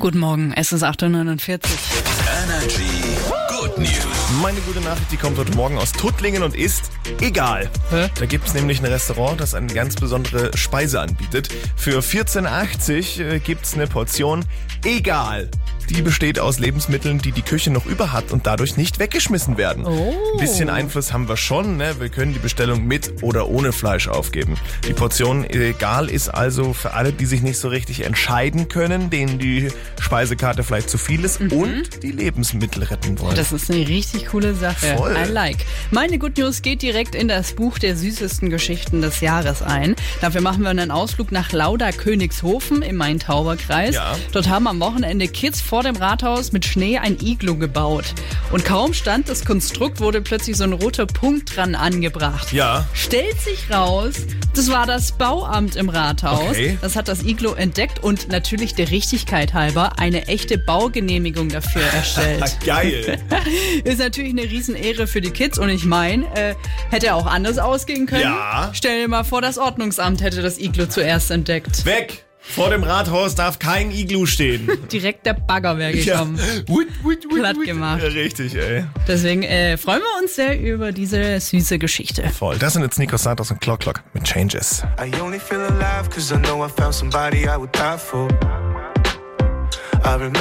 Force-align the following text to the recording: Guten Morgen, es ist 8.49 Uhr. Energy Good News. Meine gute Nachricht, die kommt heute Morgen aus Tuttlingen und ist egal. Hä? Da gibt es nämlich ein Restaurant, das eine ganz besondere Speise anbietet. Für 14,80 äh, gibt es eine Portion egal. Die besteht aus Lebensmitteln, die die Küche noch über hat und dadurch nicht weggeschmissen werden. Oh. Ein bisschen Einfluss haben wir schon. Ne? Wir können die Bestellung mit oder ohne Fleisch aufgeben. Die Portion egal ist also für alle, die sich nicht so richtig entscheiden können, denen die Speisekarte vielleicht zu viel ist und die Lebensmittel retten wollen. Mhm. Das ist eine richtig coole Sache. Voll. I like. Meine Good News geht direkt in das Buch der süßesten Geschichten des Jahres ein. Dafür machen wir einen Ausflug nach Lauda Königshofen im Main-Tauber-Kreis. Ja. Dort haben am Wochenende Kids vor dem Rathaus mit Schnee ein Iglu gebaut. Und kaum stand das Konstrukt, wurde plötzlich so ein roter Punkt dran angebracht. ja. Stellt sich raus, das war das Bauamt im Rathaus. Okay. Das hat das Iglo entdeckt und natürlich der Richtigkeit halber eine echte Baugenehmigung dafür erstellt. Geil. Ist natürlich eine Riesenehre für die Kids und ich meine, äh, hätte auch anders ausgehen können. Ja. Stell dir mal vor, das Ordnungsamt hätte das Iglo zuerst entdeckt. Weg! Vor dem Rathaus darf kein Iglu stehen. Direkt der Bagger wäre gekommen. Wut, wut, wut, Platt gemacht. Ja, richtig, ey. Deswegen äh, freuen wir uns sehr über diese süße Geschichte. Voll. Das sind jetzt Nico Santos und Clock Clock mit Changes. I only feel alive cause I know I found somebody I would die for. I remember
Guten 0.00 0.20
Morgen, 0.20 0.54
es 0.56 0.72
ist 0.72 0.82
8.49 0.82 1.50
Uhr. 1.52 1.60
Energy 2.42 3.18
Good 3.50 3.76
News. 3.76 4.06
Meine 4.40 4.58
gute 4.60 4.80
Nachricht, 4.80 5.12
die 5.12 5.18
kommt 5.18 5.36
heute 5.36 5.54
Morgen 5.54 5.76
aus 5.76 5.92
Tuttlingen 5.92 6.42
und 6.42 6.56
ist 6.56 6.90
egal. 7.20 7.68
Hä? 7.90 8.08
Da 8.18 8.24
gibt 8.24 8.46
es 8.46 8.54
nämlich 8.54 8.80
ein 8.80 8.86
Restaurant, 8.86 9.38
das 9.38 9.52
eine 9.52 9.66
ganz 9.66 9.96
besondere 9.96 10.56
Speise 10.56 11.02
anbietet. 11.02 11.50
Für 11.76 11.98
14,80 11.98 13.22
äh, 13.22 13.38
gibt 13.40 13.66
es 13.66 13.74
eine 13.74 13.86
Portion 13.88 14.46
egal. 14.86 15.50
Die 15.90 16.02
besteht 16.02 16.38
aus 16.38 16.60
Lebensmitteln, 16.60 17.18
die 17.18 17.32
die 17.32 17.42
Küche 17.42 17.70
noch 17.72 17.84
über 17.84 18.12
hat 18.12 18.30
und 18.30 18.46
dadurch 18.46 18.76
nicht 18.76 19.00
weggeschmissen 19.00 19.56
werden. 19.56 19.84
Oh. 19.84 20.14
Ein 20.34 20.40
bisschen 20.40 20.70
Einfluss 20.70 21.12
haben 21.12 21.28
wir 21.28 21.36
schon. 21.36 21.76
Ne? 21.76 21.96
Wir 21.98 22.10
können 22.10 22.32
die 22.32 22.38
Bestellung 22.38 22.86
mit 22.86 23.24
oder 23.24 23.48
ohne 23.48 23.72
Fleisch 23.72 24.06
aufgeben. 24.06 24.56
Die 24.86 24.92
Portion 24.92 25.44
egal 25.50 26.08
ist 26.08 26.28
also 26.28 26.74
für 26.74 26.94
alle, 26.94 27.12
die 27.12 27.26
sich 27.26 27.42
nicht 27.42 27.58
so 27.58 27.66
richtig 27.68 28.04
entscheiden 28.04 28.68
können, 28.68 29.10
denen 29.10 29.40
die 29.40 29.68
Speisekarte 30.00 30.62
vielleicht 30.62 30.90
zu 30.90 30.96
viel 30.96 31.24
ist 31.24 31.40
und 31.40 32.04
die 32.04 32.12
Lebensmittel 32.12 32.84
retten 32.84 33.18
wollen. 33.18 33.32
Mhm. 33.32 33.36
Das 33.36 33.50
ist 33.50 33.68
eine 33.68 33.86
richtig 33.88 34.26
coole 34.26 34.54
Sache. 34.54 34.94
Voll. 34.96 35.16
I 35.16 35.28
like. 35.28 35.66
Meine 35.90 36.20
Good 36.20 36.38
News 36.38 36.62
geht 36.62 36.82
direkt 36.82 37.16
in 37.16 37.26
das 37.26 37.54
Buch 37.54 37.80
der 37.80 37.96
süßesten 37.96 38.48
Geschichten 38.48 39.02
des 39.02 39.20
Jahres 39.20 39.60
ein. 39.60 39.96
Dafür 40.20 40.40
machen 40.40 40.62
wir 40.62 40.70
einen 40.70 40.92
Ausflug 40.92 41.32
nach 41.32 41.50
Lauda 41.50 41.90
Königshofen 41.90 42.82
im 42.82 42.94
Main-Tauber-Kreis. 42.94 43.96
Ja. 43.96 44.16
Dort 44.30 44.48
haben 44.48 44.68
am 44.68 44.78
Wochenende 44.78 45.26
Kids 45.26 45.60
vor 45.60 45.79
dem 45.82 45.96
Rathaus 45.96 46.52
mit 46.52 46.64
Schnee 46.64 46.98
ein 46.98 47.18
Iglu 47.20 47.56
gebaut. 47.56 48.06
Und 48.52 48.64
kaum 48.64 48.94
stand 48.94 49.28
das 49.28 49.44
Konstrukt, 49.44 50.00
wurde 50.00 50.20
plötzlich 50.20 50.56
so 50.56 50.64
ein 50.64 50.72
roter 50.72 51.06
Punkt 51.06 51.56
dran 51.56 51.74
angebracht. 51.74 52.52
ja. 52.52 52.86
Stellt 52.94 53.40
sich 53.40 53.70
raus, 53.72 54.14
das 54.54 54.70
war 54.70 54.86
das 54.86 55.12
Bauamt 55.12 55.76
im 55.76 55.88
Rathaus. 55.88 56.50
Okay. 56.50 56.78
Das 56.80 56.96
hat 56.96 57.08
das 57.08 57.22
Iglo 57.22 57.52
entdeckt 57.54 58.02
und 58.02 58.28
natürlich 58.28 58.74
der 58.74 58.90
Richtigkeit 58.90 59.54
halber 59.54 59.98
eine 59.98 60.26
echte 60.28 60.58
Baugenehmigung 60.58 61.48
dafür 61.48 61.82
erstellt. 61.94 62.56
Geil. 62.64 63.18
Ist 63.84 63.98
natürlich 63.98 64.30
eine 64.30 64.42
Riesenehre 64.42 65.06
für 65.06 65.20
die 65.20 65.30
Kids 65.30 65.58
und 65.58 65.68
ich 65.70 65.84
meine, 65.84 66.26
äh, 66.36 66.54
hätte 66.90 67.14
auch 67.14 67.26
anders 67.26 67.58
ausgehen 67.58 68.06
können. 68.06 68.22
Ja. 68.22 68.70
Stell 68.72 69.02
dir 69.02 69.08
mal 69.08 69.24
vor, 69.24 69.42
das 69.42 69.58
Ordnungsamt 69.58 70.22
hätte 70.22 70.42
das 70.42 70.58
Iglo 70.58 70.86
zuerst 70.86 71.30
entdeckt. 71.30 71.84
Weg! 71.84 72.24
Vor 72.54 72.70
dem 72.70 72.82
Rathaus 72.82 73.34
darf 73.34 73.58
kein 73.58 73.90
Iglu 73.90 74.26
stehen. 74.26 74.68
Direkt 74.92 75.24
der 75.26 75.34
Bagger 75.34 75.78
wäre 75.78 75.92
gekommen. 75.92 76.38
Wut, 76.66 76.86
wut, 77.02 77.24
wut, 77.30 77.38
Platt 77.38 77.56
gemacht. 77.64 78.02
Ja, 78.02 78.08
richtig, 78.08 78.54
ey. 78.54 78.84
Deswegen 79.06 79.42
äh, 79.42 79.76
freuen 79.76 80.00
wir 80.00 80.22
uns 80.22 80.34
sehr 80.34 80.60
über 80.60 80.92
diese 80.92 81.38
süße 81.40 81.78
Geschichte. 81.78 82.28
Voll. 82.28 82.58
Das 82.58 82.72
sind 82.74 82.82
jetzt 82.82 82.98
Nico 82.98 83.16
Santos 83.16 83.50
und 83.50 83.60
Clock 83.60 83.80
Clock 83.80 84.02
mit 84.14 84.24
Changes. 84.24 84.82
I 84.98 85.10
only 85.20 85.38
feel 85.38 85.60
alive 85.60 86.10
cause 86.10 86.34
I 86.34 86.38
know 86.38 86.64
I 86.64 86.68
found 86.68 86.94
somebody 86.94 87.44
I 87.44 87.56
would 87.56 87.74
die 87.74 87.98
for. 87.98 88.28
I 90.02 90.14
remember 90.14 90.38